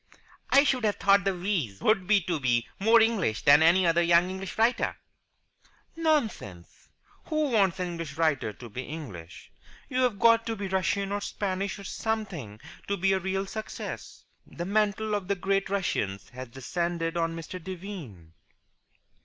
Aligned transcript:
"I 0.49 0.63
should 0.63 0.83
have 0.83 0.95
thought 0.95 1.25
the 1.25 1.35
wheeze 1.37 1.79
would 1.79 2.07
be 2.07 2.21
to 2.21 2.39
be 2.39 2.67
more 2.79 2.99
English 2.99 3.43
than 3.43 3.61
any 3.61 3.85
other 3.85 4.01
young 4.01 4.31
English 4.31 4.57
writer." 4.57 4.97
"Nonsense! 5.95 6.89
Who 7.25 7.51
wants 7.51 7.79
an 7.79 7.89
English 7.89 8.17
writer 8.17 8.51
to 8.51 8.67
be 8.67 8.81
English? 8.81 9.51
You've 9.89 10.17
got 10.17 10.47
to 10.47 10.55
be 10.55 10.67
Russian 10.67 11.11
or 11.11 11.21
Spanish 11.21 11.77
or 11.77 11.83
something 11.83 12.59
to 12.87 12.97
be 12.97 13.13
a 13.13 13.19
real 13.19 13.45
success. 13.45 14.25
The 14.47 14.65
mantle 14.65 15.13
of 15.13 15.27
the 15.27 15.35
great 15.35 15.69
Russians 15.69 16.29
has 16.29 16.47
descended 16.47 17.15
on 17.15 17.35
Mr. 17.35 17.63
Devine." 17.63 18.33